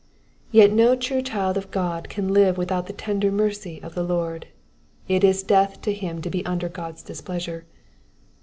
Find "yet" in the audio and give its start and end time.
0.51-0.71